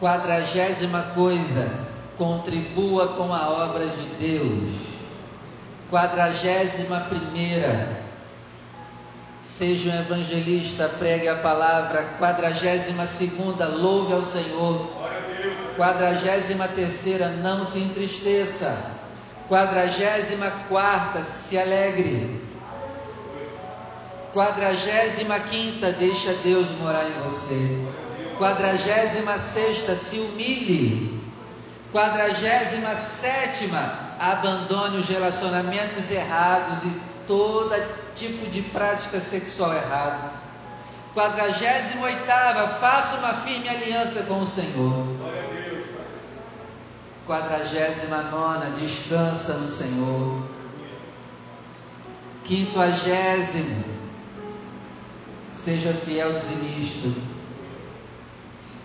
Quadragésima 0.00 1.12
coisa, 1.14 1.70
contribua 2.18 3.06
com 3.14 3.32
a 3.32 3.50
obra 3.50 3.86
de 3.86 4.02
Deus. 4.18 4.74
Quadragésima 5.88 7.02
primeira, 7.02 8.02
seja 9.40 9.90
um 9.92 10.00
evangelista, 10.00 10.88
pregue 10.98 11.28
a 11.28 11.36
palavra. 11.36 12.04
Quadragésima 12.18 13.06
segunda, 13.06 13.68
louve 13.68 14.12
ao 14.12 14.24
Senhor. 14.24 14.90
Quadragésima 15.76 16.66
terceira, 16.66 17.28
não 17.28 17.64
se 17.64 17.78
entristeça. 17.78 18.76
Quadragésima 19.48 20.50
quarta, 20.68 21.22
se 21.22 21.56
alegre. 21.56 22.49
Quadragésima 24.32 25.40
quinta, 25.40 25.90
deixa 25.92 26.32
Deus 26.44 26.68
morar 26.80 27.04
em 27.04 27.20
você. 27.22 27.84
Quadragésima 28.38 29.38
sexta, 29.38 29.96
se 29.96 30.18
humilhe. 30.18 31.20
Quadragésima 31.92 32.94
sétima, 32.94 33.92
abandone 34.20 34.98
os 34.98 35.08
relacionamentos 35.08 36.10
errados 36.10 36.84
e 36.84 37.00
todo 37.26 37.74
tipo 38.14 38.48
de 38.50 38.62
prática 38.62 39.18
sexual 39.18 39.74
errada. 39.74 40.30
Quadragésima 41.14 42.06
oitava, 42.06 42.68
faça 42.78 43.16
uma 43.16 43.34
firme 43.34 43.68
aliança 43.68 44.22
com 44.22 44.40
o 44.40 44.46
Senhor. 44.46 45.06
Quadragésima 47.26 48.22
nona, 48.30 48.66
descansa 48.78 49.54
no 49.54 49.70
Senhor. 49.70 50.42
Quinquagésimo, 52.44 53.84
seja 55.64 55.92
fiel 55.92 56.32
dizimista. 56.32 57.08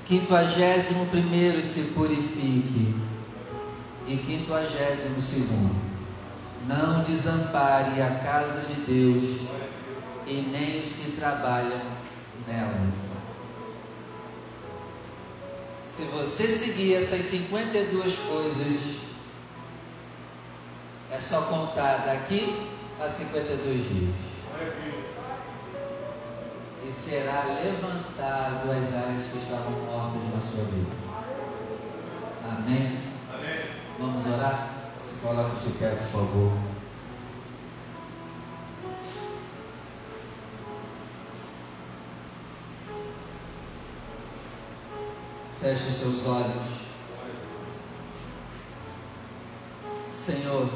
Quinquagésimo 0.06 1.06
primeiro 1.08 1.64
se 1.64 1.94
purifique. 1.94 2.94
E 4.08 4.18
quinquagésimo 4.18 5.20
segundo, 5.20 5.76
não 6.68 7.04
desampare 7.04 8.00
a 8.04 8.20
casa 8.20 8.62
de 8.68 8.82
Deus 8.82 9.40
e 10.28 10.42
nem 10.52 10.80
os 10.80 10.92
que 10.92 11.12
trabalham 11.14 11.82
nela. 12.48 12.88
Se 15.88 16.04
você 16.04 16.48
seguir 16.48 16.96
essas 16.96 17.26
52 17.26 18.16
coisas, 18.16 18.98
é 21.12 21.20
só 21.20 21.42
contar 21.44 22.06
daqui 22.06 22.68
a 23.02 23.10
52 23.10 23.90
dias 23.90 25.05
e 26.88 26.94
será 26.94 27.46
levantado 27.46 28.72
as 28.72 28.94
áreas 28.94 29.28
que 29.28 29.38
estavam 29.38 29.72
mortas 29.72 30.22
na 30.32 30.40
sua 30.40 30.66
vida. 30.66 30.92
Amém? 32.48 33.00
Amém. 33.34 33.70
Vamos 33.98 34.26
orar? 34.28 34.70
Se 35.00 35.16
coloque 35.22 35.66
de 35.66 35.74
pé, 35.80 35.90
por 35.90 36.08
favor. 36.12 36.58
Feche 45.60 45.92
seus 45.92 46.26
olhos. 46.28 46.86
Senhor, 50.12 50.70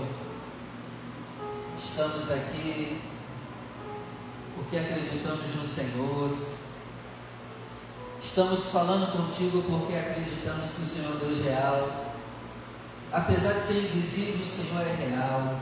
estamos 1.77 2.31
aqui 2.31 2.99
porque 4.59 4.77
acreditamos 4.77 5.55
no 5.55 5.65
Senhor. 5.65 6.31
Estamos 8.21 8.65
falando 8.65 9.11
contigo 9.13 9.63
porque 9.63 9.95
acreditamos 9.95 10.71
que 10.71 10.81
o 10.81 10.85
Senhor 10.85 11.15
é 11.15 11.25
Deus 11.25 11.43
real. 11.45 12.05
Apesar 13.11 13.53
de 13.53 13.61
ser 13.61 13.77
invisível, 13.77 14.41
o 14.41 14.45
Senhor 14.45 14.81
é 14.81 15.09
real. 15.09 15.59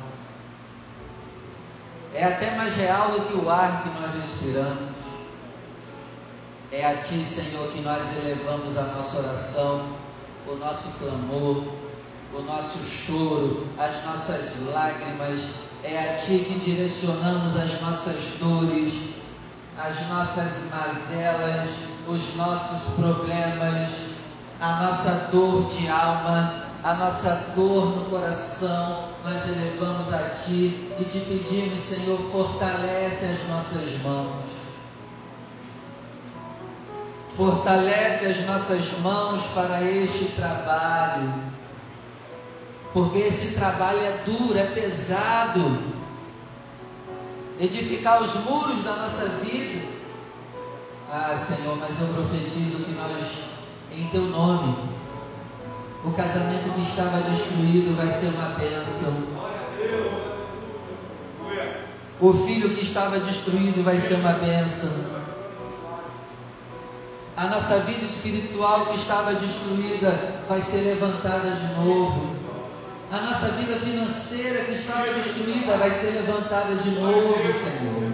É 2.13 2.23
até 2.23 2.55
mais 2.55 2.73
real 2.75 3.12
do 3.12 3.21
que 3.27 3.33
o 3.36 3.49
ar 3.49 3.83
que 3.83 3.89
nós 4.01 4.15
respiramos. 4.15 4.95
É 6.71 6.86
a 6.86 6.97
Ti, 6.97 7.23
Senhor, 7.23 7.71
que 7.71 7.81
nós 7.81 8.03
elevamos 8.17 8.77
a 8.77 8.83
nossa 8.83 9.19
oração, 9.19 9.89
o 10.47 10.55
nosso 10.55 10.97
clamor, 10.97 11.63
o 12.33 12.41
nosso 12.41 12.79
choro, 12.83 13.67
as 13.77 14.03
nossas 14.03 14.60
lágrimas. 14.73 15.66
É 15.83 15.97
a 15.97 16.17
Ti 16.17 16.39
que 16.39 16.59
direcionamos 16.59 17.55
as 17.55 17.81
nossas 17.81 18.15
dores, 18.39 18.93
as 19.77 20.07
nossas 20.09 20.69
mazelas, 20.71 21.69
os 22.07 22.35
nossos 22.35 22.95
problemas, 22.95 23.89
a 24.59 24.83
nossa 24.83 25.29
dor 25.31 25.69
de 25.69 25.87
alma, 25.87 26.65
a 26.83 26.93
nossa 26.95 27.53
dor 27.55 27.95
no 27.95 28.05
coração. 28.05 29.09
Nós 29.23 29.43
elevamos 29.47 30.11
a 30.13 30.29
Ti 30.29 30.93
e 30.99 31.05
te 31.05 31.19
pedimos, 31.19 31.79
Senhor, 31.79 32.19
fortalece 32.31 33.25
as 33.25 33.47
nossas 33.47 34.01
mãos. 34.01 34.45
Fortalece 37.35 38.25
as 38.25 38.45
nossas 38.47 38.99
mãos 38.99 39.43
para 39.53 39.83
este 39.83 40.25
trabalho 40.35 41.57
porque 42.97 43.19
esse 43.19 43.53
trabalho 43.53 43.99
é 43.99 44.23
duro, 44.25 44.57
é 44.57 44.63
pesado. 44.63 45.77
Edificar 47.60 48.23
os 48.23 48.33
muros 48.43 48.83
da 48.83 48.95
nossa 48.95 49.27
vida. 49.43 49.88
Ah, 51.07 51.36
Senhor, 51.38 51.77
mas 51.77 52.01
eu 52.01 52.07
profetizo 52.07 52.86
que 52.86 52.93
nós, 52.93 53.38
em 53.91 54.07
Teu 54.07 54.23
nome, 54.23 54.75
o 56.03 56.12
casamento 56.13 56.73
que 56.73 56.81
estava 56.81 57.19
destruído 57.29 57.95
vai 57.95 58.10
ser 58.10 58.29
uma 58.29 58.55
bênção. 58.57 59.13
O 62.19 62.33
filho 62.33 62.75
que 62.75 62.83
estava 62.83 63.19
destruído 63.19 63.83
vai 63.83 63.99
ser 63.99 64.15
uma 64.15 64.33
bênção. 64.33 65.17
A 67.38 67.45
nossa 67.45 67.77
vida 67.81 68.03
espiritual 68.03 68.88
que 68.88 68.95
estava 68.95 69.36
destruída 69.36 70.10
vai 70.49 70.60
ser 70.63 70.77
levantada 70.77 71.51
de 71.51 71.75
novo. 71.75 72.37
A 73.10 73.22
nossa 73.22 73.48
vida 73.54 73.80
financeira 73.80 74.65
que 74.65 74.74
estava 74.74 75.13
destruída 75.13 75.78
vai 75.78 75.89
ser 75.89 76.12
levantada 76.12 76.76
de 76.76 76.91
novo, 76.91 77.38
Senhor. 77.54 78.12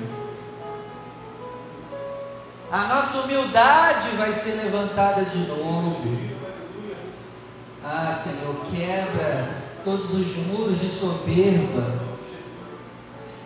A 2.72 2.88
nossa 2.88 3.22
humildade 3.22 4.10
vai 4.18 4.32
ser 4.32 4.52
levantada 4.64 5.24
de 5.26 5.40
novo. 5.48 6.20
Ah, 7.84 8.14
Senhor, 8.14 8.56
quebra 8.72 9.50
todos 9.84 10.12
os 10.14 10.38
muros 10.48 10.80
de 10.80 10.90
soberba. 10.90 12.00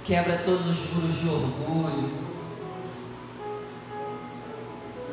Quebra 0.04 0.42
todos 0.46 0.68
os 0.68 0.92
muros 0.92 1.16
de 1.20 1.30
orgulho. 1.30 2.12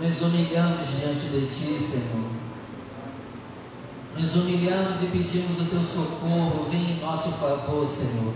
Nos 0.00 0.20
humilhamos 0.20 0.88
diante 0.98 1.26
de 1.28 1.46
Ti, 1.46 1.80
Senhor. 1.80 2.43
Nos 4.16 4.36
humilhamos 4.36 5.02
e 5.02 5.06
pedimos 5.06 5.60
o 5.60 5.64
teu 5.64 5.82
socorro. 5.82 6.68
Vem 6.70 6.92
em 6.92 7.00
nosso 7.00 7.30
favor, 7.32 7.86
Senhor. 7.86 8.32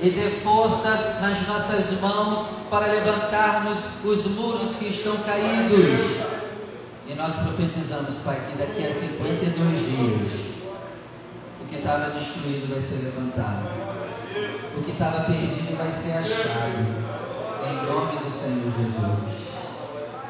E 0.00 0.10
dê 0.10 0.28
força 0.42 1.18
nas 1.20 1.46
nossas 1.46 2.00
mãos 2.00 2.48
para 2.68 2.86
levantarmos 2.86 3.78
os 4.04 4.26
muros 4.26 4.74
que 4.74 4.86
estão 4.86 5.16
caídos. 5.18 6.32
E 7.08 7.14
nós 7.14 7.32
profetizamos, 7.34 8.16
Pai, 8.24 8.40
que 8.50 8.58
daqui 8.58 8.84
a 8.84 8.92
52 8.92 9.78
dias 9.78 10.52
o 11.60 11.64
que 11.68 11.76
estava 11.76 12.10
destruído 12.10 12.68
vai 12.68 12.80
ser 12.80 13.04
levantado. 13.04 13.68
O 14.76 14.82
que 14.82 14.90
estava 14.90 15.24
perdido 15.24 15.76
vai 15.78 15.92
ser 15.92 16.12
achado. 16.18 17.12
Em 17.64 17.86
nome 17.86 18.18
do 18.18 18.30
Senhor 18.30 18.72
Jesus. 18.78 19.42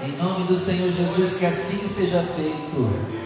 Em 0.02 0.16
nome 0.16 0.44
do 0.46 0.58
Senhor 0.58 0.92
Jesus, 0.92 1.38
que 1.38 1.46
assim 1.46 1.88
seja 1.88 2.22
feito. 2.36 3.21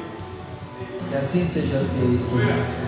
Que 1.09 1.17
assim 1.17 1.47
seja 1.47 1.79
feito. 1.79 2.77